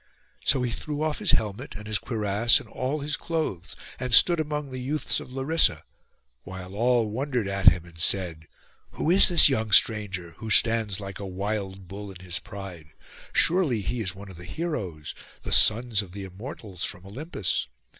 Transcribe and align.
So 0.43 0.63
he 0.63 0.71
threw 0.71 1.03
off 1.03 1.19
his 1.19 1.29
helmet, 1.33 1.75
and 1.75 1.85
his 1.85 1.99
cuirass, 1.99 2.59
and 2.59 2.67
all 2.67 3.01
his 3.01 3.15
clothes, 3.15 3.75
and 3.99 4.15
stood 4.15 4.39
among 4.39 4.71
the 4.71 4.79
youths 4.79 5.19
of 5.19 5.31
Larissa, 5.31 5.83
while 6.41 6.73
all 6.73 7.11
wondered 7.11 7.47
at 7.47 7.67
him, 7.67 7.85
and 7.85 7.99
said, 7.99 8.47
'Who 8.93 9.11
is 9.11 9.27
this 9.27 9.47
young 9.47 9.71
stranger, 9.71 10.31
who 10.39 10.49
stands 10.49 10.99
like 10.99 11.19
a 11.19 11.25
wild 11.27 11.87
bull 11.87 12.09
in 12.09 12.19
his 12.21 12.39
pride? 12.39 12.93
Surely 13.31 13.81
he 13.81 14.01
is 14.01 14.15
one 14.15 14.31
of 14.31 14.37
the 14.37 14.45
heroes, 14.45 15.13
the 15.43 15.51
sons 15.53 16.01
of 16.01 16.13
the 16.13 16.23
Immortals, 16.23 16.83
from 16.83 17.05
Olympus. 17.05 17.67